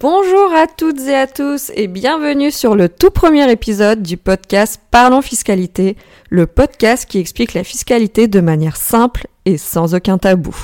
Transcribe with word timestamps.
Bonjour 0.00 0.52
à 0.54 0.68
toutes 0.68 1.00
et 1.08 1.14
à 1.16 1.26
tous 1.26 1.72
et 1.74 1.88
bienvenue 1.88 2.52
sur 2.52 2.76
le 2.76 2.88
tout 2.88 3.10
premier 3.10 3.50
épisode 3.50 4.00
du 4.00 4.16
podcast 4.16 4.80
Parlons 4.92 5.22
Fiscalité, 5.22 5.96
le 6.30 6.46
podcast 6.46 7.04
qui 7.04 7.18
explique 7.18 7.52
la 7.52 7.64
fiscalité 7.64 8.28
de 8.28 8.38
manière 8.38 8.76
simple 8.76 9.26
et 9.44 9.58
sans 9.58 9.96
aucun 9.96 10.16
tabou. 10.16 10.54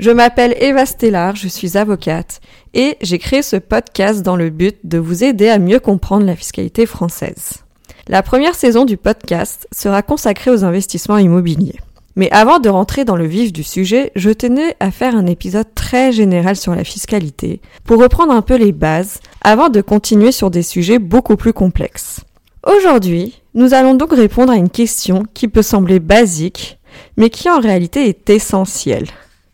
Je 0.00 0.10
m'appelle 0.10 0.56
Eva 0.58 0.84
Stellar, 0.84 1.36
je 1.36 1.46
suis 1.46 1.78
avocate 1.78 2.40
et 2.74 2.96
j'ai 3.00 3.20
créé 3.20 3.42
ce 3.42 3.54
podcast 3.54 4.24
dans 4.24 4.34
le 4.34 4.50
but 4.50 4.76
de 4.82 4.98
vous 4.98 5.22
aider 5.22 5.48
à 5.48 5.60
mieux 5.60 5.78
comprendre 5.78 6.26
la 6.26 6.34
fiscalité 6.34 6.84
française. 6.84 7.62
La 8.08 8.24
première 8.24 8.56
saison 8.56 8.84
du 8.84 8.96
podcast 8.96 9.68
sera 9.70 10.02
consacrée 10.02 10.50
aux 10.50 10.64
investissements 10.64 11.18
immobiliers. 11.18 11.78
Mais 12.16 12.30
avant 12.30 12.58
de 12.58 12.68
rentrer 12.68 13.04
dans 13.04 13.16
le 13.16 13.26
vif 13.26 13.52
du 13.52 13.62
sujet, 13.62 14.12
je 14.16 14.30
tenais 14.30 14.76
à 14.80 14.90
faire 14.90 15.16
un 15.16 15.26
épisode 15.26 15.74
très 15.74 16.12
général 16.12 16.56
sur 16.56 16.74
la 16.74 16.84
fiscalité, 16.84 17.60
pour 17.84 18.00
reprendre 18.00 18.32
un 18.32 18.42
peu 18.42 18.56
les 18.56 18.72
bases, 18.72 19.20
avant 19.40 19.70
de 19.70 19.80
continuer 19.80 20.32
sur 20.32 20.50
des 20.50 20.62
sujets 20.62 20.98
beaucoup 20.98 21.36
plus 21.36 21.52
complexes. 21.52 22.20
Aujourd'hui, 22.66 23.40
nous 23.54 23.74
allons 23.74 23.94
donc 23.94 24.12
répondre 24.12 24.52
à 24.52 24.56
une 24.56 24.70
question 24.70 25.24
qui 25.34 25.48
peut 25.48 25.62
sembler 25.62 26.00
basique, 26.00 26.78
mais 27.16 27.30
qui 27.30 27.50
en 27.50 27.60
réalité 27.60 28.08
est 28.08 28.30
essentielle, 28.30 29.08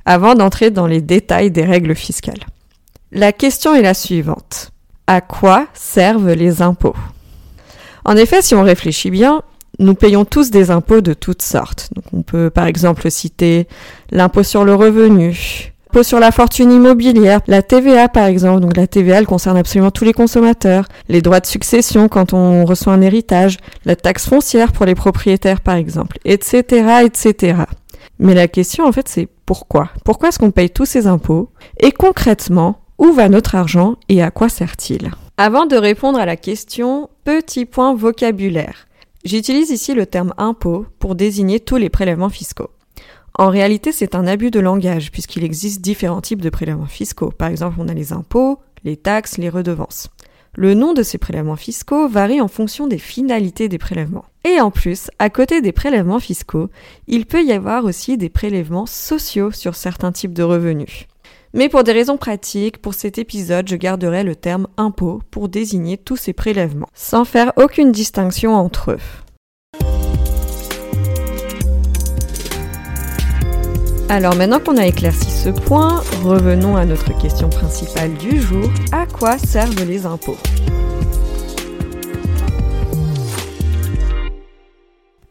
avant 0.04 0.34
d'entrer 0.34 0.70
dans 0.70 0.86
les 0.86 1.00
détails 1.00 1.50
des 1.50 1.64
règles 1.64 1.94
fiscales. 1.94 2.44
La 3.12 3.32
question 3.32 3.74
est 3.74 3.82
la 3.82 3.94
suivante. 3.94 4.72
À 5.06 5.20
quoi 5.20 5.68
servent 5.72 6.32
les 6.32 6.60
impôts? 6.60 6.96
En 8.04 8.16
effet, 8.16 8.42
si 8.42 8.54
on 8.54 8.62
réfléchit 8.62 9.10
bien, 9.10 9.42
nous 9.78 9.94
payons 9.94 10.24
tous 10.24 10.50
des 10.50 10.70
impôts 10.70 11.00
de 11.00 11.14
toutes 11.14 11.42
sortes. 11.42 11.88
Donc 11.94 12.04
on 12.12 12.22
peut 12.22 12.50
par 12.50 12.66
exemple 12.66 13.10
citer 13.10 13.68
l'impôt 14.10 14.42
sur 14.42 14.64
le 14.64 14.74
revenu, 14.74 15.72
l'impôt 15.86 16.02
sur 16.02 16.20
la 16.20 16.32
fortune 16.32 16.72
immobilière, 16.72 17.40
la 17.46 17.62
TVA 17.62 18.08
par 18.08 18.26
exemple. 18.26 18.60
Donc 18.60 18.76
la 18.76 18.86
TVA 18.86 19.18
elle 19.18 19.26
concerne 19.26 19.56
absolument 19.56 19.90
tous 19.90 20.04
les 20.04 20.12
consommateurs, 20.12 20.86
les 21.08 21.22
droits 21.22 21.40
de 21.40 21.46
succession 21.46 22.08
quand 22.08 22.32
on 22.32 22.64
reçoit 22.64 22.92
un 22.92 23.02
héritage, 23.02 23.58
la 23.84 23.96
taxe 23.96 24.28
foncière 24.28 24.72
pour 24.72 24.86
les 24.86 24.94
propriétaires 24.94 25.60
par 25.60 25.76
exemple, 25.76 26.18
etc., 26.24 27.04
etc. 27.04 27.62
Mais 28.18 28.34
la 28.34 28.48
question 28.48 28.84
en 28.84 28.92
fait 28.92 29.08
c'est 29.08 29.28
pourquoi? 29.46 29.90
Pourquoi 30.04 30.28
est-ce 30.28 30.38
qu'on 30.38 30.50
paye 30.50 30.70
tous 30.70 30.84
ces 30.84 31.06
impôts? 31.06 31.50
Et 31.80 31.92
concrètement, 31.92 32.80
où 32.98 33.12
va 33.12 33.28
notre 33.28 33.54
argent 33.54 33.94
et 34.08 34.22
à 34.22 34.30
quoi 34.30 34.48
sert-il? 34.48 35.10
Avant 35.38 35.66
de 35.66 35.76
répondre 35.76 36.18
à 36.18 36.26
la 36.26 36.36
question, 36.36 37.08
petit 37.24 37.64
point 37.64 37.94
vocabulaire. 37.94 38.87
J'utilise 39.24 39.70
ici 39.70 39.94
le 39.94 40.06
terme 40.06 40.32
impôt 40.38 40.86
pour 40.98 41.14
désigner 41.14 41.60
tous 41.60 41.76
les 41.76 41.90
prélèvements 41.90 42.28
fiscaux. 42.28 42.70
En 43.34 43.50
réalité, 43.50 43.92
c'est 43.92 44.14
un 44.14 44.26
abus 44.26 44.50
de 44.50 44.60
langage 44.60 45.12
puisqu'il 45.12 45.44
existe 45.44 45.80
différents 45.80 46.20
types 46.20 46.42
de 46.42 46.50
prélèvements 46.50 46.86
fiscaux. 46.86 47.30
Par 47.30 47.48
exemple, 47.48 47.76
on 47.78 47.88
a 47.88 47.94
les 47.94 48.12
impôts, 48.12 48.58
les 48.84 48.96
taxes, 48.96 49.38
les 49.38 49.48
redevances. 49.48 50.08
Le 50.56 50.74
nom 50.74 50.92
de 50.92 51.04
ces 51.04 51.18
prélèvements 51.18 51.56
fiscaux 51.56 52.08
varie 52.08 52.40
en 52.40 52.48
fonction 52.48 52.88
des 52.88 52.98
finalités 52.98 53.68
des 53.68 53.78
prélèvements. 53.78 54.24
Et 54.44 54.60
en 54.60 54.70
plus, 54.70 55.08
à 55.18 55.30
côté 55.30 55.60
des 55.60 55.72
prélèvements 55.72 56.20
fiscaux, 56.20 56.68
il 57.06 57.26
peut 57.26 57.44
y 57.44 57.52
avoir 57.52 57.84
aussi 57.84 58.16
des 58.16 58.28
prélèvements 58.28 58.86
sociaux 58.86 59.52
sur 59.52 59.76
certains 59.76 60.10
types 60.10 60.32
de 60.32 60.42
revenus. 60.42 61.06
Mais 61.58 61.68
pour 61.68 61.82
des 61.82 61.90
raisons 61.90 62.16
pratiques, 62.18 62.78
pour 62.78 62.94
cet 62.94 63.18
épisode, 63.18 63.66
je 63.68 63.74
garderai 63.74 64.22
le 64.22 64.36
terme 64.36 64.68
impôt 64.76 65.20
pour 65.32 65.48
désigner 65.48 65.98
tous 65.98 66.14
ces 66.14 66.32
prélèvements, 66.32 66.86
sans 66.94 67.24
faire 67.24 67.52
aucune 67.56 67.90
distinction 67.90 68.54
entre 68.54 68.92
eux. 68.92 68.98
Alors 74.08 74.36
maintenant 74.36 74.60
qu'on 74.60 74.76
a 74.76 74.86
éclairci 74.86 75.32
ce 75.32 75.48
point, 75.48 76.00
revenons 76.22 76.76
à 76.76 76.84
notre 76.84 77.18
question 77.20 77.48
principale 77.48 78.14
du 78.14 78.40
jour. 78.40 78.70
À 78.92 79.06
quoi 79.06 79.36
servent 79.36 79.84
les 79.84 80.06
impôts? 80.06 80.38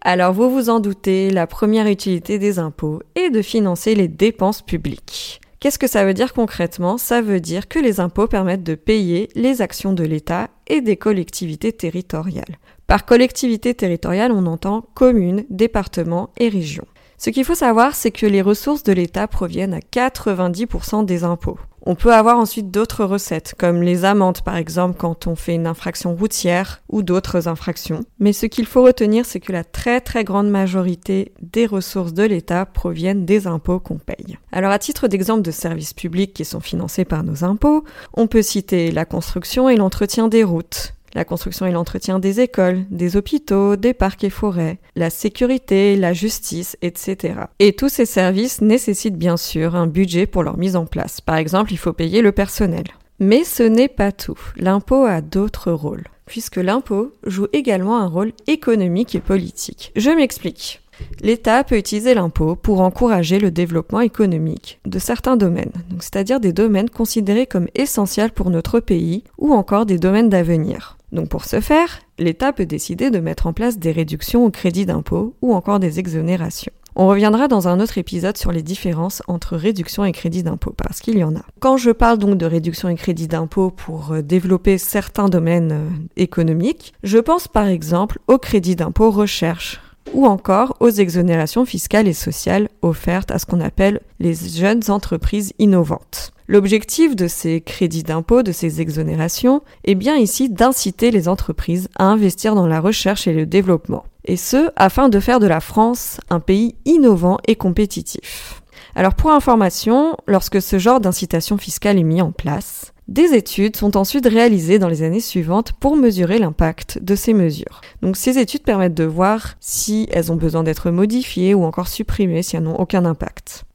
Alors 0.02 0.34
vous 0.34 0.50
vous 0.50 0.70
en 0.70 0.82
doutez, 0.82 1.30
la 1.30 1.48
première 1.48 1.88
utilité 1.88 2.38
des 2.38 2.60
impôts 2.60 3.00
est 3.16 3.30
de 3.30 3.42
financer 3.42 3.96
les 3.96 4.10
dépenses 4.10 4.62
publiques. 4.62 5.40
Qu'est-ce 5.60 5.80
que 5.80 5.88
ça 5.88 6.06
veut 6.06 6.14
dire 6.14 6.34
concrètement? 6.34 7.00
Ça 7.00 7.22
veut 7.22 7.40
dire 7.40 7.68
que 7.68 7.80
les 7.80 8.00
impôts 8.00 8.28
permettent 8.28 8.64
de 8.64 8.76
payer 8.76 9.30
les 9.34 9.64
actions 9.64 9.92
de 9.92 10.04
l'État 10.04 10.50
et 10.68 10.82
des 10.82 10.98
collectivités 10.98 11.74
territoriales. 11.74 12.58
Par 12.86 13.06
collectivité 13.06 13.74
territoriale, 13.74 14.32
on 14.32 14.46
entend 14.46 14.86
communes, 14.94 15.46
départements 15.50 16.30
et 16.38 16.50
régions. 16.50 16.86
Ce 17.18 17.32
qu'il 17.32 17.44
faut 17.44 17.56
savoir, 17.56 17.96
c'est 17.96 18.12
que 18.12 18.28
les 18.28 18.44
ressources 18.44 18.84
de 18.84 18.94
l'État 18.94 19.28
proviennent 19.28 19.74
à 19.74 19.80
90% 19.80 21.06
des 21.06 21.24
impôts. 21.24 21.58
On 21.90 21.96
peut 21.96 22.14
avoir 22.14 22.38
ensuite 22.38 22.70
d'autres 22.70 23.06
recettes, 23.06 23.56
comme 23.58 23.82
les 23.82 24.04
amendes 24.04 24.42
par 24.42 24.58
exemple 24.58 24.98
quand 24.98 25.26
on 25.26 25.38
fait 25.38 25.56
une 25.56 25.68
infraction 25.68 26.18
routière 26.18 26.82
ou 26.90 27.02
d'autres 27.02 27.48
infractions. 27.48 28.04
Mais 28.20 28.34
ce 28.34 28.46
qu'il 28.46 28.66
faut 28.66 28.84
retenir, 28.84 29.26
c'est 29.26 29.40
que 29.40 29.54
la 29.54 29.64
très 29.64 30.02
très 30.02 30.26
grande 30.26 30.50
majorité 30.50 31.32
des 31.42 31.66
ressources 31.66 32.12
de 32.12 32.24
l'État 32.24 32.66
proviennent 32.66 33.24
des 33.24 33.48
impôts 33.48 33.80
qu'on 33.80 34.00
paye. 34.00 34.38
Alors 34.52 34.72
à 34.72 34.80
titre 34.80 35.08
d'exemple 35.08 35.44
de 35.44 35.52
services 35.52 35.94
publics 35.94 36.34
qui 36.34 36.44
sont 36.44 36.60
financés 36.60 37.06
par 37.06 37.24
nos 37.24 37.46
impôts, 37.46 37.86
on 38.14 38.28
peut 38.28 38.42
citer 38.42 38.92
la 38.92 39.06
construction 39.06 39.70
et 39.70 39.78
l'entretien 39.78 40.28
des 40.28 40.44
routes, 40.44 40.94
la 41.18 41.26
construction 41.26 41.66
et 41.66 41.72
l'entretien 41.72 42.20
des 42.20 42.42
écoles, 42.42 42.86
des 42.92 43.18
hôpitaux, 43.18 43.76
des 43.76 43.96
parcs 43.96 44.24
et 44.24 44.30
forêts, 44.30 44.78
la 44.96 45.10
sécurité, 45.10 45.96
la 45.96 46.14
justice, 46.14 46.78
etc. 46.84 47.40
Et 47.58 47.74
tous 47.74 47.90
ces 47.90 48.06
services 48.06 48.62
nécessitent 48.62 49.18
bien 49.18 49.36
sûr 49.36 49.76
un 49.76 49.88
budget 49.88 50.28
pour 50.28 50.44
leur 50.44 50.58
mise 50.58 50.76
en 50.76 50.86
place. 50.86 51.20
Par 51.20 51.38
exemple, 51.38 51.74
il 51.74 51.78
faut 51.78 51.92
payer 51.92 52.22
le 52.22 52.32
personnel. 52.32 52.84
Mais 53.20 53.44
ce 53.44 53.64
n'est 53.64 53.88
pas 53.88 54.12
tout. 54.12 54.40
L'impôt 54.58 55.06
a 55.06 55.22
d'autres 55.22 55.72
rôles, 55.72 56.04
puisque 56.28 56.58
l'impôt 56.58 57.12
joue 57.26 57.48
également 57.52 57.98
un 57.98 58.08
rôle 58.08 58.32
économique 58.46 59.16
et 59.16 59.20
politique. 59.20 59.92
Je 59.96 60.12
m'explique. 60.12 60.82
L'État 61.22 61.64
peut 61.64 61.78
utiliser 61.78 62.14
l'impôt 62.14 62.56
pour 62.56 62.82
encourager 62.82 63.40
le 63.40 63.50
développement 63.50 64.02
économique 64.02 64.80
de 64.86 65.00
certains 65.00 65.38
domaines, 65.38 65.74
c'est-à-dire 66.00 66.40
des 66.40 66.54
domaines 66.54 66.92
considérés 66.92 67.48
comme 67.48 67.70
essentiels 67.74 68.32
pour 68.32 68.52
notre 68.52 68.80
pays 68.80 69.24
ou 69.40 69.54
encore 69.54 69.88
des 69.88 69.98
domaines 69.98 70.30
d'avenir. 70.30 70.97
Donc 71.12 71.30
pour 71.30 71.46
ce 71.46 71.62
faire, 71.62 72.02
l'État 72.20 72.54
peut 72.54 72.66
décider 72.66 73.10
de 73.10 73.20
mettre 73.20 73.48
en 73.48 73.54
place 73.54 73.78
des 73.78 73.92
réductions 73.92 74.46
au 74.46 74.52
crédit 74.52 74.86
d'impôt 74.86 75.36
ou 75.42 75.54
encore 75.54 75.80
des 75.80 76.00
exonérations. 76.00 76.74
On 77.00 77.08
reviendra 77.08 77.48
dans 77.48 77.68
un 77.68 77.80
autre 77.80 78.00
épisode 78.00 78.38
sur 78.38 78.52
les 78.52 78.64
différences 78.64 79.22
entre 79.28 79.56
réduction 79.56 80.04
et 80.04 80.12
crédit 80.12 80.42
d'impôt, 80.42 80.74
parce 80.76 81.00
qu'il 81.00 81.20
y 81.20 81.24
en 81.24 81.36
a. 81.36 81.42
Quand 81.60 81.78
je 81.78 81.92
parle 81.92 82.18
donc 82.18 82.40
de 82.40 82.46
réduction 82.48 82.90
et 82.90 82.96
crédit 82.96 83.28
d'impôt 83.28 83.70
pour 83.70 84.14
euh, 84.14 84.24
développer 84.24 84.80
certains 84.80 85.30
domaines 85.30 85.72
euh, 85.72 85.90
économiques, 86.16 86.96
je 87.04 87.20
pense 87.20 87.48
par 87.48 87.68
exemple 87.68 88.18
au 88.28 88.40
crédit 88.40 88.76
d'impôt 88.76 89.12
recherche, 89.12 89.80
ou 90.14 90.26
encore 90.26 90.76
aux 90.80 90.90
exonérations 90.90 91.66
fiscales 91.66 92.08
et 92.08 92.14
sociales 92.14 92.68
offertes 92.82 93.30
à 93.30 93.38
ce 93.38 93.46
qu'on 93.46 93.62
appelle 93.62 94.02
les 94.20 94.34
jeunes 94.34 94.90
entreprises 94.90 95.54
innovantes. 95.60 96.34
L'objectif 96.50 97.14
de 97.14 97.28
ces 97.28 97.60
crédits 97.60 98.04
d'impôt, 98.04 98.42
de 98.42 98.54
ces 98.54 98.80
exonérations, 98.80 99.62
est 99.84 99.96
bien 99.96 100.16
ici 100.16 100.50
d'inciter 100.50 101.12
les 101.12 101.28
entreprises 101.28 101.90
à 101.98 102.06
investir 102.06 102.56
dans 102.56 102.68
la 102.68 102.80
recherche 102.80 103.28
et 103.28 103.34
le 103.34 103.46
développement. 103.46 104.06
Et 104.24 104.38
ce, 104.38 104.72
afin 104.78 105.10
de 105.10 105.20
faire 105.20 105.42
de 105.42 105.48
la 105.48 105.60
France 105.60 106.22
un 106.30 106.40
pays 106.40 106.76
innovant 106.86 107.38
et 107.48 107.56
compétitif. 107.56 108.62
Alors 108.96 109.14
pour 109.14 109.32
information, 109.32 110.16
lorsque 110.26 110.62
ce 110.62 110.80
genre 110.80 111.02
d'incitation 111.02 111.58
fiscale 111.58 112.00
est 112.00 112.04
mis 112.04 112.22
en 112.22 112.32
place, 112.32 112.94
des 113.10 113.34
études 113.34 113.76
sont 113.76 113.98
ensuite 113.98 114.26
réalisées 114.26 114.80
dans 114.80 114.90
les 114.90 115.04
années 115.04 115.20
suivantes 115.20 115.74
pour 115.74 115.98
mesurer 115.98 116.40
l'impact 116.40 117.00
de 117.04 117.16
ces 117.16 117.34
mesures. 117.34 117.82
Donc 118.02 118.16
ces 118.16 118.38
études 118.38 118.64
permettent 118.64 118.94
de 118.94 119.04
voir 119.04 119.56
si 119.60 120.08
elles 120.12 120.32
ont 120.32 120.36
besoin 120.38 120.64
d'être 120.64 120.92
modifiées 120.92 121.54
ou 121.54 121.64
encore 121.64 121.90
supprimées 121.90 122.42
si 122.42 122.56
elles 122.56 122.64
n'ont 122.64 122.80
aucun 122.80 123.04
impact. 123.06 123.67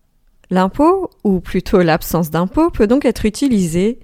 L'impôt, 0.53 1.09
ou 1.25 1.41
plutôt 1.41 1.81
l'absence 1.81 2.31
d'impôt, 2.31 2.69
peut 2.69 2.87
donc 2.87 3.07
être 3.07 3.25
utilisé 3.25 3.99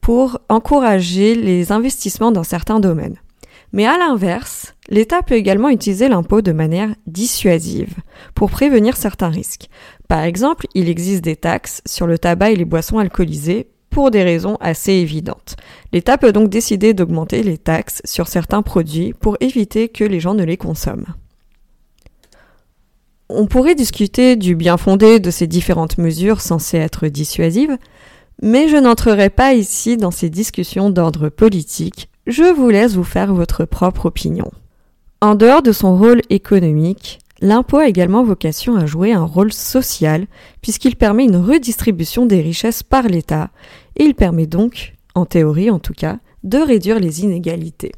pour 0.00 0.40
encourager 0.48 1.34
les 1.34 1.72
investissements 1.72 2.32
dans 2.32 2.42
certains 2.42 2.80
domaines. 2.80 3.18
Mais 3.74 3.84
à 3.84 3.98
l'inverse, 3.98 4.74
l'État 4.88 5.20
peut 5.20 5.34
également 5.34 5.68
utiliser 5.68 6.08
l'impôt 6.08 6.40
de 6.40 6.52
manière 6.52 6.88
dissuasive 7.06 7.96
pour 8.34 8.50
prévenir 8.50 8.96
certains 8.96 9.28
risques. 9.28 9.68
Par 10.08 10.22
exemple, 10.22 10.66
il 10.74 10.88
existe 10.88 11.22
des 11.22 11.36
taxes 11.36 11.82
sur 11.84 12.06
le 12.06 12.16
tabac 12.16 12.52
et 12.52 12.56
les 12.56 12.64
boissons 12.64 12.96
alcoolisées 12.96 13.68
pour 13.90 14.10
des 14.10 14.22
raisons 14.22 14.56
assez 14.58 14.92
évidentes. 14.92 15.56
L'État 15.92 16.16
peut 16.16 16.32
donc 16.32 16.48
décider 16.48 16.94
d'augmenter 16.94 17.42
les 17.42 17.58
taxes 17.58 18.00
sur 18.06 18.26
certains 18.26 18.62
produits 18.62 19.12
pour 19.12 19.36
éviter 19.40 19.90
que 19.90 20.04
les 20.04 20.18
gens 20.18 20.32
ne 20.32 20.44
les 20.44 20.56
consomment. 20.56 21.14
On 23.32 23.46
pourrait 23.46 23.76
discuter 23.76 24.34
du 24.34 24.56
bien 24.56 24.76
fondé 24.76 25.20
de 25.20 25.30
ces 25.30 25.46
différentes 25.46 25.98
mesures 25.98 26.40
censées 26.40 26.78
être 26.78 27.06
dissuasives, 27.06 27.78
mais 28.42 28.68
je 28.68 28.76
n'entrerai 28.76 29.30
pas 29.30 29.54
ici 29.54 29.96
dans 29.96 30.10
ces 30.10 30.30
discussions 30.30 30.90
d'ordre 30.90 31.28
politique, 31.28 32.08
je 32.26 32.42
vous 32.42 32.70
laisse 32.70 32.94
vous 32.94 33.04
faire 33.04 33.32
votre 33.32 33.64
propre 33.64 34.06
opinion. 34.06 34.50
En 35.20 35.36
dehors 35.36 35.62
de 35.62 35.70
son 35.70 35.96
rôle 35.96 36.22
économique, 36.28 37.20
l'impôt 37.40 37.76
a 37.76 37.88
également 37.88 38.24
vocation 38.24 38.74
à 38.76 38.86
jouer 38.86 39.12
un 39.12 39.24
rôle 39.24 39.52
social, 39.52 40.26
puisqu'il 40.60 40.96
permet 40.96 41.24
une 41.24 41.36
redistribution 41.36 42.26
des 42.26 42.40
richesses 42.40 42.82
par 42.82 43.04
l'État, 43.04 43.50
et 43.96 44.04
il 44.04 44.14
permet 44.14 44.46
donc 44.46 44.94
en 45.14 45.24
théorie 45.24 45.70
en 45.70 45.78
tout 45.78 45.94
cas, 45.94 46.18
de 46.42 46.58
réduire 46.58 46.98
les 46.98 47.22
inégalités. 47.22 47.92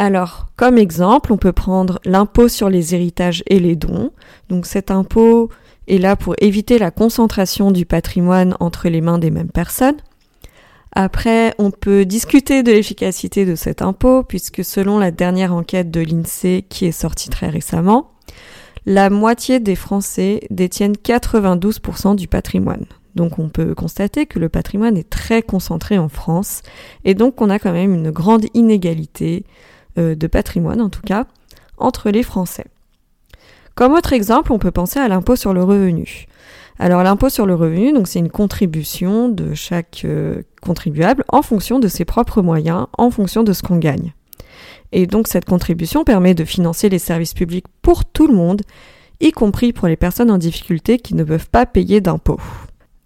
Alors, 0.00 0.46
comme 0.54 0.78
exemple, 0.78 1.32
on 1.32 1.38
peut 1.38 1.52
prendre 1.52 1.98
l'impôt 2.04 2.46
sur 2.46 2.70
les 2.70 2.94
héritages 2.94 3.42
et 3.48 3.58
les 3.58 3.74
dons. 3.74 4.12
Donc 4.48 4.64
cet 4.64 4.92
impôt 4.92 5.50
est 5.88 5.98
là 5.98 6.14
pour 6.14 6.36
éviter 6.38 6.78
la 6.78 6.92
concentration 6.92 7.72
du 7.72 7.84
patrimoine 7.84 8.56
entre 8.60 8.88
les 8.88 9.00
mains 9.00 9.18
des 9.18 9.32
mêmes 9.32 9.50
personnes. 9.50 9.96
Après, 10.92 11.52
on 11.58 11.72
peut 11.72 12.04
discuter 12.04 12.62
de 12.62 12.70
l'efficacité 12.70 13.44
de 13.44 13.56
cet 13.56 13.82
impôt, 13.82 14.22
puisque 14.22 14.64
selon 14.64 15.00
la 15.00 15.10
dernière 15.10 15.52
enquête 15.52 15.90
de 15.90 16.00
l'INSEE 16.00 16.64
qui 16.68 16.86
est 16.86 16.92
sortie 16.92 17.28
très 17.28 17.48
récemment, 17.48 18.12
la 18.86 19.10
moitié 19.10 19.58
des 19.58 19.74
Français 19.74 20.46
détiennent 20.50 20.94
92% 20.94 22.14
du 22.14 22.28
patrimoine. 22.28 22.86
Donc 23.16 23.40
on 23.40 23.48
peut 23.48 23.74
constater 23.74 24.26
que 24.26 24.38
le 24.38 24.48
patrimoine 24.48 24.96
est 24.96 25.10
très 25.10 25.42
concentré 25.42 25.98
en 25.98 26.08
France, 26.08 26.62
et 27.04 27.14
donc 27.14 27.42
on 27.42 27.50
a 27.50 27.58
quand 27.58 27.72
même 27.72 27.94
une 27.94 28.12
grande 28.12 28.46
inégalité 28.54 29.44
euh, 29.98 30.14
de 30.14 30.26
patrimoine 30.26 30.80
en 30.80 30.88
tout 30.88 31.02
cas, 31.02 31.26
entre 31.76 32.10
les 32.10 32.22
Français. 32.22 32.66
Comme 33.74 33.92
autre 33.92 34.12
exemple, 34.12 34.52
on 34.52 34.58
peut 34.58 34.70
penser 34.70 34.98
à 34.98 35.08
l'impôt 35.08 35.36
sur 35.36 35.52
le 35.52 35.62
revenu. 35.62 36.26
Alors 36.78 37.02
l'impôt 37.02 37.28
sur 37.28 37.46
le 37.46 37.54
revenu, 37.54 37.92
donc 37.92 38.06
c'est 38.06 38.18
une 38.20 38.30
contribution 38.30 39.28
de 39.28 39.54
chaque 39.54 40.02
euh, 40.04 40.42
contribuable 40.62 41.24
en 41.28 41.42
fonction 41.42 41.78
de 41.80 41.88
ses 41.88 42.04
propres 42.04 42.40
moyens, 42.40 42.86
en 42.96 43.10
fonction 43.10 43.42
de 43.42 43.52
ce 43.52 43.62
qu'on 43.62 43.78
gagne. 43.78 44.12
Et 44.92 45.06
donc 45.06 45.28
cette 45.28 45.44
contribution 45.44 46.04
permet 46.04 46.34
de 46.34 46.44
financer 46.44 46.88
les 46.88 46.98
services 46.98 47.34
publics 47.34 47.66
pour 47.82 48.04
tout 48.04 48.26
le 48.26 48.34
monde, 48.34 48.62
y 49.20 49.32
compris 49.32 49.72
pour 49.72 49.88
les 49.88 49.96
personnes 49.96 50.30
en 50.30 50.38
difficulté 50.38 50.98
qui 50.98 51.14
ne 51.14 51.24
peuvent 51.24 51.48
pas 51.48 51.66
payer 51.66 52.00
d'impôts. 52.00 52.40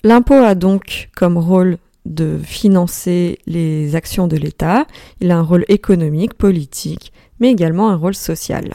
L'impôt 0.05 0.35
a 0.35 0.55
donc 0.55 1.09
comme 1.17 1.39
rôle 1.39 1.79
de 2.05 2.39
financer 2.43 3.39
les 3.47 3.95
actions 3.95 4.29
de 4.29 4.37
l'État. 4.37 4.87
Il 5.21 5.31
a 5.31 5.39
un 5.39 5.43
rôle 5.43 5.65
économique, 5.69 6.35
politique, 6.35 7.13
mais 7.41 7.51
également 7.51 7.91
un 7.91 7.97
rôle 7.97 8.15
social. 8.15 8.73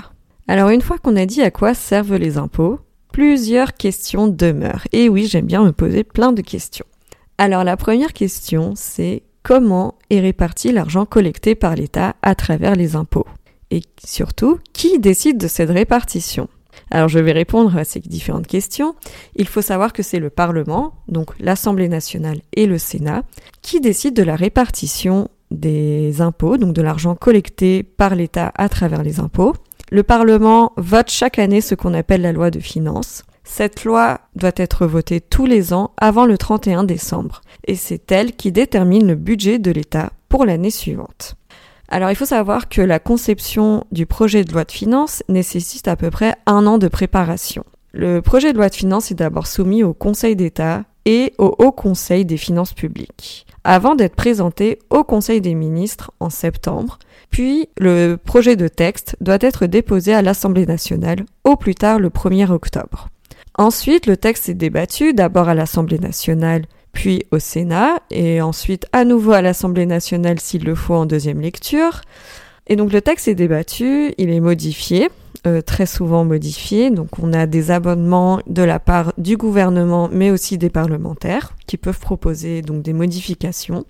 Alors 0.47 0.69
une 0.69 0.81
fois 0.81 0.97
qu'on 0.97 1.15
a 1.15 1.25
dit 1.25 1.41
à 1.41 1.51
quoi 1.51 1.73
servent 1.73 2.15
les 2.15 2.37
impôts, 2.37 2.79
plusieurs 3.11 3.73
questions 3.73 4.27
demeurent. 4.27 4.87
Et 4.91 5.09
oui, 5.09 5.27
j'aime 5.27 5.45
bien 5.45 5.63
me 5.63 5.71
poser 5.71 6.03
plein 6.03 6.31
de 6.31 6.41
questions. 6.41 6.85
Alors 7.37 7.63
la 7.63 7.77
première 7.77 8.13
question, 8.13 8.73
c'est 8.75 9.23
comment 9.43 9.95
est 10.09 10.19
réparti 10.19 10.71
l'argent 10.71 11.05
collecté 11.05 11.55
par 11.55 11.75
l'État 11.75 12.15
à 12.21 12.35
travers 12.35 12.75
les 12.75 12.95
impôts? 12.95 13.27
Et 13.71 13.81
surtout, 14.03 14.59
qui 14.73 14.99
décide 14.99 15.37
de 15.37 15.47
cette 15.47 15.69
répartition? 15.69 16.47
Alors 16.91 17.09
je 17.09 17.19
vais 17.19 17.31
répondre 17.31 17.75
à 17.77 17.83
ces 17.83 17.99
différentes 17.99 18.47
questions. 18.47 18.95
Il 19.35 19.47
faut 19.47 19.61
savoir 19.61 19.93
que 19.93 20.03
c'est 20.03 20.19
le 20.19 20.29
Parlement, 20.29 20.93
donc 21.07 21.31
l'Assemblée 21.39 21.89
nationale 21.89 22.39
et 22.53 22.65
le 22.65 22.77
Sénat, 22.77 23.23
qui 23.61 23.79
décident 23.81 24.21
de 24.21 24.25
la 24.25 24.35
répartition 24.35 25.29
des 25.51 26.21
impôts, 26.21 26.57
donc 26.57 26.73
de 26.73 26.81
l'argent 26.81 27.15
collecté 27.15 27.83
par 27.83 28.15
l'État 28.15 28.51
à 28.55 28.69
travers 28.69 29.03
les 29.03 29.19
impôts. 29.19 29.53
Le 29.91 30.03
Parlement 30.03 30.73
vote 30.75 31.09
chaque 31.09 31.39
année 31.39 31.61
ce 31.61 31.75
qu'on 31.75 31.93
appelle 31.93 32.21
la 32.21 32.33
loi 32.33 32.51
de 32.51 32.59
finances. 32.59 33.23
Cette 33.45 33.85
loi 33.85 34.19
doit 34.35 34.51
être 34.57 34.85
votée 34.85 35.21
tous 35.21 35.45
les 35.45 35.71
ans 35.71 35.91
avant 35.97 36.25
le 36.25 36.37
31 36.37 36.83
décembre, 36.83 37.41
et 37.65 37.75
c'est 37.75 38.11
elle 38.11 38.33
qui 38.33 38.51
détermine 38.51 39.07
le 39.07 39.15
budget 39.15 39.57
de 39.57 39.71
l'État 39.71 40.11
pour 40.27 40.45
l'année 40.45 40.69
suivante. 40.69 41.35
Alors 41.89 42.09
il 42.09 42.15
faut 42.15 42.25
savoir 42.25 42.69
que 42.69 42.81
la 42.81 42.99
conception 42.99 43.85
du 43.91 44.05
projet 44.05 44.43
de 44.43 44.51
loi 44.51 44.65
de 44.65 44.71
finances 44.71 45.23
nécessite 45.29 45.87
à 45.87 45.95
peu 45.95 46.09
près 46.09 46.35
un 46.45 46.67
an 46.67 46.77
de 46.77 46.87
préparation. 46.87 47.63
Le 47.93 48.21
projet 48.21 48.51
de 48.51 48.57
loi 48.57 48.69
de 48.69 48.75
finances 48.75 49.11
est 49.11 49.15
d'abord 49.15 49.47
soumis 49.47 49.83
au 49.83 49.93
Conseil 49.93 50.35
d'État 50.35 50.83
et 51.05 51.33
au 51.37 51.55
Haut 51.57 51.71
Conseil 51.71 52.25
des 52.25 52.35
finances 52.35 52.73
publiques, 52.73 53.47
avant 53.63 53.95
d'être 53.95 54.15
présenté 54.15 54.79
au 54.89 55.05
Conseil 55.05 55.39
des 55.39 55.55
ministres 55.55 56.11
en 56.19 56.29
septembre, 56.29 56.99
puis 57.29 57.69
le 57.77 58.17
projet 58.17 58.57
de 58.57 58.67
texte 58.67 59.15
doit 59.21 59.37
être 59.39 59.65
déposé 59.65 60.13
à 60.13 60.21
l'Assemblée 60.21 60.65
nationale 60.65 61.25
au 61.45 61.55
plus 61.55 61.75
tard 61.75 61.99
le 61.99 62.09
1er 62.09 62.51
octobre. 62.51 63.07
Ensuite, 63.57 64.05
le 64.05 64.17
texte 64.17 64.49
est 64.49 64.53
débattu 64.53 65.13
d'abord 65.13 65.47
à 65.47 65.55
l'Assemblée 65.55 65.97
nationale 65.97 66.65
puis 66.97 67.27
au 67.29 67.37
Sénat, 67.37 67.99
et 68.09 68.41
ensuite 68.41 68.87
à 68.91 69.05
nouveau 69.05 69.33
à 69.33 69.43
l'Assemblée 69.43 69.85
nationale 69.85 70.39
s'il 70.39 70.63
le 70.63 70.73
faut 70.73 70.95
en 70.95 71.05
deuxième 71.05 71.39
lecture. 71.39 72.01
Et 72.65 72.75
donc 72.75 72.91
le 72.91 73.03
texte 73.03 73.27
est 73.27 73.35
débattu, 73.35 74.15
il 74.17 74.31
est 74.31 74.39
modifié, 74.39 75.09
euh, 75.45 75.61
très 75.61 75.85
souvent 75.85 76.25
modifié. 76.25 76.89
Donc 76.89 77.19
on 77.21 77.33
a 77.33 77.45
des 77.45 77.69
abonnements 77.69 78.39
de 78.47 78.63
la 78.63 78.79
part 78.79 79.13
du 79.19 79.37
gouvernement, 79.37 80.09
mais 80.11 80.31
aussi 80.31 80.57
des 80.57 80.71
parlementaires, 80.71 81.53
qui 81.67 81.77
peuvent 81.77 81.99
proposer 81.99 82.63
donc 82.63 82.81
des 82.81 82.93
modifications. 82.93 83.85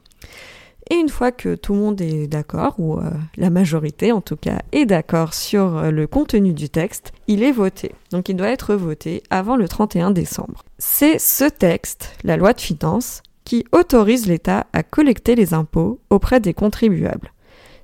Et 0.89 0.95
une 0.95 1.10
fois 1.10 1.31
que 1.31 1.56
tout 1.56 1.74
le 1.74 1.80
monde 1.80 2.01
est 2.01 2.28
d'accord, 2.28 2.75
ou 2.78 2.98
euh, 2.98 3.10
la 3.36 3.50
majorité 3.50 4.12
en 4.12 4.22
tout 4.22 4.38
cas 4.38 4.60
est 4.72 4.86
d'accord 4.86 5.34
sur 5.34 5.78
euh, 5.78 5.92
le 5.92 6.07
contenu 6.07 6.54
du 6.54 6.69
texte, 6.69 7.12
il 7.28 7.44
est 7.44 7.51
voté. 7.51 7.92
Donc 8.12 8.30
il 8.30 8.36
doit 8.36 8.50
être 8.50 8.75
voté 8.75 9.24
avant 9.30 9.57
le 9.57 9.68
31 9.68 10.12
décembre. 10.12 10.63
C'est 10.78 11.19
ce 11.19 11.45
texte, 11.45 12.13
la 12.24 12.38
loi 12.38 12.54
de 12.54 12.62
finances, 12.62 13.22
qui 13.44 13.66
autorise 13.72 14.28
l'État 14.28 14.68
à 14.74 14.84
collecter 14.84 15.36
les 15.36 15.54
impôts 15.54 16.00
auprès 16.10 16.39
des 16.39 16.54
contribuables. 16.54 17.31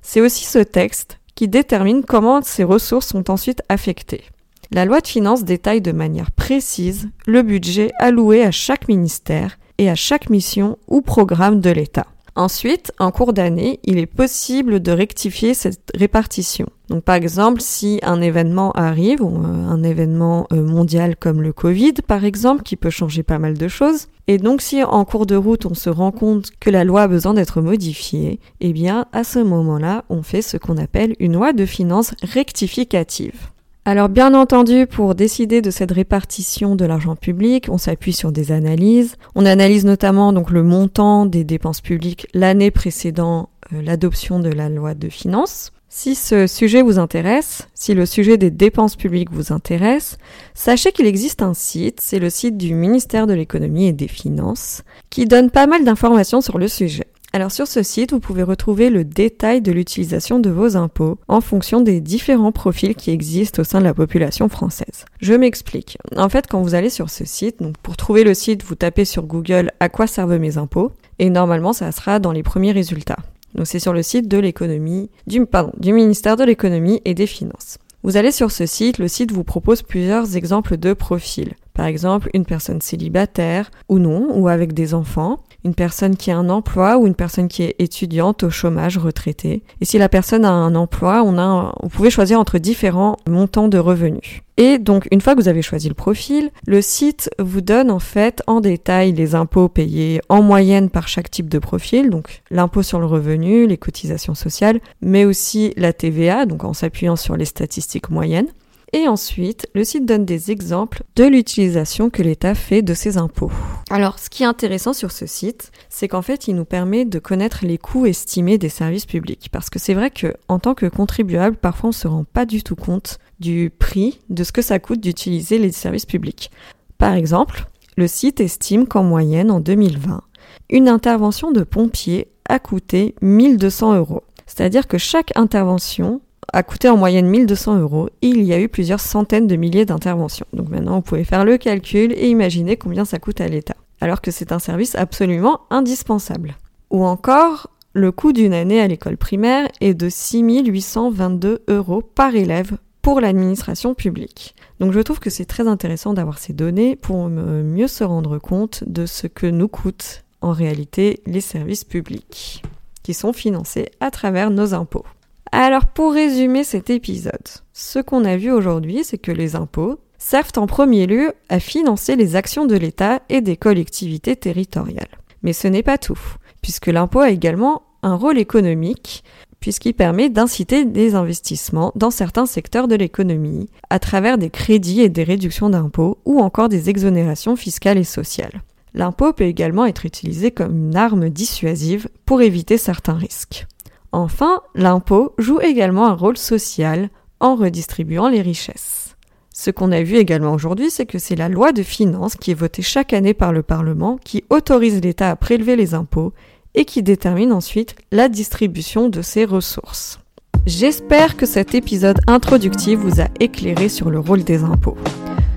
C'est 0.02 0.20
aussi 0.20 0.44
ce 0.44 0.58
texte 0.58 1.18
qui 1.34 1.48
détermine 1.48 2.04
comment 2.04 2.42
ces 2.42 2.64
ressources 2.64 3.08
sont 3.08 3.30
ensuite 3.30 3.62
affectées. 3.68 4.24
La 4.70 4.84
loi 4.84 5.00
de 5.00 5.06
finances 5.06 5.44
détaille 5.44 5.80
de 5.80 5.92
manière 5.92 6.30
précise 6.30 7.08
le 7.26 7.42
budget 7.42 7.92
alloué 7.98 8.44
à 8.44 8.50
chaque 8.50 8.88
ministère 8.88 9.58
et 9.78 9.90
à 9.90 9.94
chaque 9.94 10.30
mission 10.30 10.78
ou 10.86 11.00
programme 11.00 11.60
de 11.60 11.70
l'État. 11.70 12.06
Ensuite, 12.36 12.92
en 12.98 13.12
cours 13.12 13.32
d'année, 13.32 13.78
il 13.84 13.98
est 13.98 14.06
possible 14.06 14.80
de 14.80 14.90
rectifier 14.90 15.54
cette 15.54 15.92
répartition. 15.94 16.66
Donc 16.88 17.04
par 17.04 17.14
exemple, 17.14 17.60
si 17.60 18.00
un 18.02 18.20
événement 18.20 18.72
arrive, 18.72 19.22
euh, 19.22 19.26
un 19.26 19.82
événement 19.84 20.46
euh, 20.52 20.62
mondial 20.62 21.16
comme 21.16 21.42
le 21.42 21.52
Covid 21.52 21.94
par 22.06 22.24
exemple, 22.24 22.62
qui 22.62 22.76
peut 22.76 22.90
changer 22.90 23.22
pas 23.22 23.38
mal 23.38 23.56
de 23.56 23.68
choses, 23.68 24.08
et 24.26 24.38
donc 24.38 24.62
si 24.62 24.82
en 24.82 25.04
cours 25.04 25.26
de 25.26 25.36
route 25.36 25.64
on 25.64 25.74
se 25.74 25.88
rend 25.88 26.10
compte 26.10 26.50
que 26.58 26.70
la 26.70 26.84
loi 26.84 27.02
a 27.02 27.08
besoin 27.08 27.34
d'être 27.34 27.62
modifiée, 27.62 28.40
eh 28.60 28.72
bien 28.72 29.06
à 29.12 29.22
ce 29.22 29.38
moment-là, 29.38 30.04
on 30.08 30.22
fait 30.22 30.42
ce 30.42 30.56
qu'on 30.56 30.76
appelle 30.76 31.14
une 31.20 31.34
loi 31.34 31.52
de 31.52 31.66
finances 31.66 32.14
rectificative. 32.22 33.53
Alors 33.86 34.08
bien 34.08 34.32
entendu, 34.32 34.86
pour 34.86 35.14
décider 35.14 35.60
de 35.60 35.70
cette 35.70 35.92
répartition 35.92 36.74
de 36.74 36.86
l'argent 36.86 37.16
public, 37.16 37.66
on 37.68 37.76
s'appuie 37.76 38.14
sur 38.14 38.32
des 38.32 38.50
analyses. 38.50 39.16
On 39.34 39.44
analyse 39.44 39.84
notamment 39.84 40.32
donc 40.32 40.50
le 40.50 40.62
montant 40.62 41.26
des 41.26 41.44
dépenses 41.44 41.82
publiques 41.82 42.26
l'année 42.32 42.70
précédant 42.70 43.50
euh, 43.74 43.82
l'adoption 43.82 44.40
de 44.40 44.48
la 44.48 44.70
loi 44.70 44.94
de 44.94 45.10
finances. 45.10 45.70
Si 45.90 46.14
ce 46.14 46.46
sujet 46.46 46.80
vous 46.80 46.98
intéresse, 46.98 47.68
si 47.74 47.92
le 47.92 48.06
sujet 48.06 48.38
des 48.38 48.50
dépenses 48.50 48.96
publiques 48.96 49.30
vous 49.30 49.52
intéresse, 49.52 50.16
sachez 50.54 50.90
qu'il 50.90 51.06
existe 51.06 51.42
un 51.42 51.52
site, 51.52 52.00
c'est 52.00 52.18
le 52.18 52.30
site 52.30 52.56
du 52.56 52.74
ministère 52.74 53.26
de 53.26 53.34
l'économie 53.34 53.86
et 53.86 53.92
des 53.92 54.08
finances, 54.08 54.82
qui 55.10 55.26
donne 55.26 55.50
pas 55.50 55.66
mal 55.66 55.84
d'informations 55.84 56.40
sur 56.40 56.56
le 56.56 56.68
sujet. 56.68 57.06
Alors 57.34 57.50
sur 57.50 57.66
ce 57.66 57.82
site, 57.82 58.12
vous 58.12 58.20
pouvez 58.20 58.44
retrouver 58.44 58.90
le 58.90 59.02
détail 59.02 59.60
de 59.60 59.72
l'utilisation 59.72 60.38
de 60.38 60.50
vos 60.50 60.76
impôts 60.76 61.18
en 61.26 61.40
fonction 61.40 61.80
des 61.80 62.00
différents 62.00 62.52
profils 62.52 62.94
qui 62.94 63.10
existent 63.10 63.60
au 63.60 63.64
sein 63.64 63.80
de 63.80 63.84
la 63.84 63.92
population 63.92 64.48
française. 64.48 65.04
Je 65.20 65.34
m'explique. 65.34 65.98
En 66.16 66.28
fait, 66.28 66.46
quand 66.46 66.62
vous 66.62 66.76
allez 66.76 66.90
sur 66.90 67.10
ce 67.10 67.24
site, 67.24 67.60
donc 67.60 67.76
pour 67.78 67.96
trouver 67.96 68.22
le 68.22 68.34
site, 68.34 68.62
vous 68.62 68.76
tapez 68.76 69.04
sur 69.04 69.24
Google 69.24 69.72
à 69.80 69.88
quoi 69.88 70.06
servent 70.06 70.38
mes 70.38 70.58
impôts 70.58 70.92
et 71.18 71.28
normalement 71.28 71.72
ça 71.72 71.90
sera 71.90 72.20
dans 72.20 72.30
les 72.30 72.44
premiers 72.44 72.70
résultats. 72.70 73.18
Donc 73.56 73.66
c'est 73.66 73.80
sur 73.80 73.92
le 73.92 74.04
site 74.04 74.28
de 74.28 74.38
l'économie, 74.38 75.10
du, 75.26 75.44
du 75.80 75.92
ministère 75.92 76.36
de 76.36 76.44
l'économie 76.44 77.02
et 77.04 77.14
des 77.14 77.26
finances. 77.26 77.78
Vous 78.04 78.16
allez 78.16 78.30
sur 78.30 78.52
ce 78.52 78.64
site, 78.64 78.98
le 78.98 79.08
site 79.08 79.32
vous 79.32 79.42
propose 79.42 79.82
plusieurs 79.82 80.36
exemples 80.36 80.76
de 80.76 80.92
profils. 80.92 81.54
Par 81.74 81.86
exemple, 81.86 82.30
une 82.34 82.46
personne 82.46 82.80
célibataire 82.80 83.70
ou 83.88 83.98
non, 83.98 84.28
ou 84.32 84.48
avec 84.48 84.72
des 84.72 84.94
enfants, 84.94 85.40
une 85.64 85.74
personne 85.74 86.16
qui 86.16 86.30
a 86.30 86.36
un 86.36 86.48
emploi 86.48 86.98
ou 86.98 87.06
une 87.06 87.14
personne 87.14 87.48
qui 87.48 87.64
est 87.64 87.74
étudiante 87.78 88.44
au 88.44 88.50
chômage 88.50 88.96
retraité. 88.96 89.62
Et 89.80 89.84
si 89.84 89.98
la 89.98 90.08
personne 90.08 90.44
a 90.44 90.50
un 90.50 90.74
emploi, 90.74 91.22
on 91.24 91.36
a, 91.36 91.74
vous 91.82 91.88
pouvez 91.88 92.10
choisir 92.10 92.38
entre 92.38 92.58
différents 92.58 93.16
montants 93.28 93.68
de 93.68 93.78
revenus. 93.78 94.42
Et 94.56 94.78
donc, 94.78 95.08
une 95.10 95.20
fois 95.20 95.34
que 95.34 95.40
vous 95.40 95.48
avez 95.48 95.62
choisi 95.62 95.88
le 95.88 95.94
profil, 95.94 96.50
le 96.66 96.80
site 96.80 97.28
vous 97.40 97.60
donne 97.60 97.90
en 97.90 97.98
fait 97.98 98.40
en 98.46 98.60
détail 98.60 99.12
les 99.12 99.34
impôts 99.34 99.68
payés 99.68 100.20
en 100.28 100.42
moyenne 100.42 100.90
par 100.90 101.08
chaque 101.08 101.30
type 101.30 101.48
de 101.48 101.58
profil, 101.58 102.08
donc 102.08 102.42
l'impôt 102.52 102.84
sur 102.84 103.00
le 103.00 103.06
revenu, 103.06 103.66
les 103.66 103.78
cotisations 103.78 104.36
sociales, 104.36 104.80
mais 105.00 105.24
aussi 105.24 105.72
la 105.76 105.92
TVA, 105.92 106.46
donc 106.46 106.62
en 106.62 106.72
s'appuyant 106.72 107.16
sur 107.16 107.36
les 107.36 107.46
statistiques 107.46 108.10
moyennes. 108.10 108.48
Et 108.96 109.08
ensuite, 109.08 109.66
le 109.74 109.82
site 109.82 110.06
donne 110.06 110.24
des 110.24 110.52
exemples 110.52 111.02
de 111.16 111.24
l'utilisation 111.24 112.10
que 112.10 112.22
l'État 112.22 112.54
fait 112.54 112.80
de 112.80 112.94
ses 112.94 113.16
impôts. 113.16 113.50
Alors, 113.90 114.20
ce 114.20 114.30
qui 114.30 114.44
est 114.44 114.46
intéressant 114.46 114.92
sur 114.92 115.10
ce 115.10 115.26
site, 115.26 115.72
c'est 115.88 116.06
qu'en 116.06 116.22
fait, 116.22 116.46
il 116.46 116.54
nous 116.54 116.64
permet 116.64 117.04
de 117.04 117.18
connaître 117.18 117.66
les 117.66 117.76
coûts 117.76 118.06
estimés 118.06 118.56
des 118.56 118.68
services 118.68 119.04
publics. 119.04 119.48
Parce 119.50 119.68
que 119.68 119.80
c'est 119.80 119.94
vrai 119.94 120.12
que, 120.12 120.36
en 120.46 120.60
tant 120.60 120.74
que 120.74 120.86
contribuable, 120.86 121.56
parfois 121.56 121.88
on 121.88 121.92
se 121.92 122.06
rend 122.06 122.22
pas 122.22 122.46
du 122.46 122.62
tout 122.62 122.76
compte 122.76 123.18
du 123.40 123.72
prix 123.76 124.20
de 124.30 124.44
ce 124.44 124.52
que 124.52 124.62
ça 124.62 124.78
coûte 124.78 125.00
d'utiliser 125.00 125.58
les 125.58 125.72
services 125.72 126.06
publics. 126.06 126.52
Par 126.96 127.14
exemple, 127.14 127.66
le 127.96 128.06
site 128.06 128.38
estime 128.38 128.86
qu'en 128.86 129.02
moyenne, 129.02 129.50
en 129.50 129.58
2020, 129.58 130.22
une 130.70 130.88
intervention 130.88 131.50
de 131.50 131.64
pompier 131.64 132.28
a 132.48 132.60
coûté 132.60 133.16
1200 133.22 133.96
euros. 133.96 134.22
C'est-à-dire 134.46 134.86
que 134.86 134.98
chaque 134.98 135.36
intervention 135.36 136.20
a 136.54 136.62
coûté 136.62 136.88
en 136.88 136.96
moyenne 136.96 137.26
1200 137.26 137.80
euros 137.80 138.08
et 138.22 138.28
il 138.28 138.42
y 138.44 138.52
a 138.52 138.60
eu 138.60 138.68
plusieurs 138.68 139.00
centaines 139.00 139.48
de 139.48 139.56
milliers 139.56 139.84
d'interventions. 139.84 140.46
Donc 140.52 140.68
maintenant, 140.68 140.96
vous 140.96 141.02
pouvez 141.02 141.24
faire 141.24 141.44
le 141.44 141.58
calcul 141.58 142.12
et 142.12 142.28
imaginer 142.28 142.76
combien 142.76 143.04
ça 143.04 143.18
coûte 143.18 143.40
à 143.40 143.48
l'État. 143.48 143.74
Alors 144.00 144.20
que 144.20 144.30
c'est 144.30 144.52
un 144.52 144.60
service 144.60 144.94
absolument 144.94 145.62
indispensable. 145.70 146.56
Ou 146.90 147.04
encore, 147.04 147.70
le 147.92 148.12
coût 148.12 148.32
d'une 148.32 148.54
année 148.54 148.80
à 148.80 148.86
l'école 148.86 149.16
primaire 149.16 149.68
est 149.80 149.94
de 149.94 150.08
6822 150.08 151.62
euros 151.68 152.02
par 152.02 152.36
élève 152.36 152.78
pour 153.02 153.20
l'administration 153.20 153.94
publique. 153.94 154.54
Donc 154.78 154.92
je 154.92 155.00
trouve 155.00 155.18
que 155.18 155.30
c'est 155.30 155.44
très 155.44 155.66
intéressant 155.66 156.14
d'avoir 156.14 156.38
ces 156.38 156.52
données 156.52 156.94
pour 156.94 157.28
mieux 157.28 157.88
se 157.88 158.04
rendre 158.04 158.38
compte 158.38 158.84
de 158.86 159.06
ce 159.06 159.26
que 159.26 159.46
nous 159.46 159.68
coûtent 159.68 160.22
en 160.40 160.52
réalité 160.52 161.20
les 161.26 161.40
services 161.40 161.84
publics 161.84 162.62
qui 163.02 163.12
sont 163.12 163.32
financés 163.32 163.90
à 164.00 164.10
travers 164.10 164.50
nos 164.50 164.72
impôts. 164.72 165.04
Alors 165.52 165.86
pour 165.86 166.12
résumer 166.12 166.64
cet 166.64 166.90
épisode, 166.90 167.32
ce 167.72 167.98
qu'on 167.98 168.24
a 168.24 168.36
vu 168.36 168.50
aujourd'hui, 168.50 169.04
c'est 169.04 169.18
que 169.18 169.32
les 169.32 169.56
impôts 169.56 169.98
servent 170.18 170.52
en 170.56 170.66
premier 170.66 171.06
lieu 171.06 171.32
à 171.48 171.60
financer 171.60 172.16
les 172.16 172.34
actions 172.34 172.66
de 172.66 172.76
l'État 172.76 173.20
et 173.28 173.40
des 173.40 173.56
collectivités 173.56 174.36
territoriales. 174.36 175.18
Mais 175.42 175.52
ce 175.52 175.68
n'est 175.68 175.82
pas 175.82 175.98
tout, 175.98 176.18
puisque 176.62 176.86
l'impôt 176.86 177.20
a 177.20 177.30
également 177.30 177.82
un 178.02 178.14
rôle 178.14 178.38
économique, 178.38 179.22
puisqu'il 179.60 179.94
permet 179.94 180.28
d'inciter 180.28 180.84
des 180.84 181.14
investissements 181.14 181.92
dans 181.94 182.10
certains 182.10 182.46
secteurs 182.46 182.88
de 182.88 182.96
l'économie, 182.96 183.68
à 183.90 183.98
travers 183.98 184.38
des 184.38 184.50
crédits 184.50 185.00
et 185.00 185.08
des 185.08 185.24
réductions 185.24 185.70
d'impôts 185.70 186.18
ou 186.24 186.40
encore 186.40 186.68
des 186.68 186.90
exonérations 186.90 187.56
fiscales 187.56 187.98
et 187.98 188.04
sociales. 188.04 188.62
L'impôt 188.94 189.32
peut 189.32 189.44
également 189.44 189.86
être 189.86 190.06
utilisé 190.06 190.50
comme 190.50 190.76
une 190.76 190.96
arme 190.96 191.28
dissuasive 191.28 192.08
pour 192.26 192.42
éviter 192.42 192.78
certains 192.78 193.14
risques. 193.14 193.66
Enfin, 194.14 194.60
l'impôt 194.76 195.34
joue 195.38 195.58
également 195.60 196.06
un 196.06 196.14
rôle 196.14 196.36
social 196.36 197.08
en 197.40 197.56
redistribuant 197.56 198.28
les 198.28 198.42
richesses. 198.42 199.16
Ce 199.52 199.72
qu'on 199.72 199.90
a 199.90 200.04
vu 200.04 200.18
également 200.18 200.52
aujourd'hui, 200.52 200.88
c'est 200.88 201.04
que 201.04 201.18
c'est 201.18 201.34
la 201.34 201.48
loi 201.48 201.72
de 201.72 201.82
finances 201.82 202.36
qui 202.36 202.52
est 202.52 202.54
votée 202.54 202.80
chaque 202.80 203.12
année 203.12 203.34
par 203.34 203.52
le 203.52 203.64
Parlement 203.64 204.16
qui 204.24 204.44
autorise 204.50 205.00
l'État 205.00 205.30
à 205.30 205.34
prélever 205.34 205.74
les 205.74 205.94
impôts 205.94 206.32
et 206.76 206.84
qui 206.84 207.02
détermine 207.02 207.52
ensuite 207.52 207.96
la 208.12 208.28
distribution 208.28 209.08
de 209.08 209.20
ses 209.20 209.44
ressources. 209.44 210.20
J'espère 210.64 211.36
que 211.36 211.44
cet 211.44 211.74
épisode 211.74 212.20
introductif 212.28 213.00
vous 213.00 213.20
a 213.20 213.26
éclairé 213.40 213.88
sur 213.88 214.10
le 214.10 214.20
rôle 214.20 214.44
des 214.44 214.62
impôts. 214.62 214.96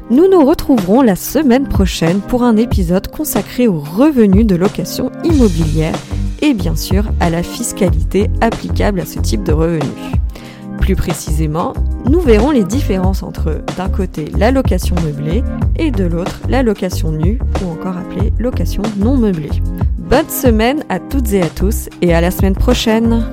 Nous 0.10 0.28
nous 0.28 0.44
retrouverons 0.44 1.04
la 1.04 1.16
semaine 1.16 1.68
prochaine 1.68 2.22
pour 2.22 2.42
un 2.42 2.58
épisode 2.58 3.08
consacré 3.10 3.68
aux 3.68 3.80
revenus 3.80 4.48
de 4.48 4.56
location 4.56 5.12
immobilière 5.24 5.94
et 6.42 6.54
bien 6.54 6.76
sûr 6.76 7.04
à 7.20 7.30
la 7.30 7.44
fiscalité 7.44 8.30
applicable 8.42 9.00
à 9.00 9.06
ce 9.06 9.20
type 9.20 9.44
de 9.44 9.54
revenus. 9.54 9.84
Plus 10.80 10.96
précisément, 10.96 11.74
nous 12.10 12.22
verrons 12.22 12.52
les 12.52 12.64
différences 12.64 13.24
entre 13.24 13.62
d'un 13.78 13.90
côté 13.90 14.26
la 14.38 14.52
location 14.52 14.96
meublée 15.04 15.44
et 15.76 15.92
de 15.92 16.06
l'autre 16.06 16.40
la 16.48 16.64
location 16.64 17.12
nue 17.12 17.40
ou 17.62 17.70
encore 17.70 17.98
appelée 17.98 18.32
location 18.40 18.84
non 18.98 19.18
meublée. 19.18 19.50
Bonne 19.98 20.30
semaine 20.30 20.84
à 20.90 21.00
toutes 21.00 21.34
et 21.34 21.42
à 21.42 21.50
tous 21.50 21.90
et 22.02 22.14
à 22.14 22.22
la 22.22 22.32
semaine 22.32 22.56
prochaine 22.56 23.26